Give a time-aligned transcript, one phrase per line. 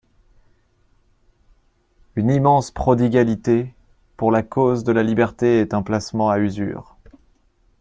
[2.15, 3.75] «Une immense prodigalité
[4.17, 6.97] pour la cause de la liberté est un placement à usure.